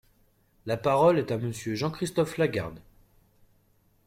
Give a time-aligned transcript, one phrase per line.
[0.65, 2.79] La parole est à Monsieur Jean-Christophe Lagarde.